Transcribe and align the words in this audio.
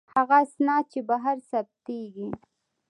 هغه 0.15 0.35
اسناد 0.45 0.83
چې 0.91 0.99
بهر 1.09 1.37
ثبتیږي. 1.49 2.29